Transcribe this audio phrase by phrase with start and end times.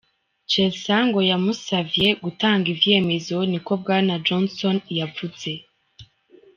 [0.51, 5.51] "Chelsea ngo yamusavye gutanga ivyemezo", niko Bwana Johnson yavuze.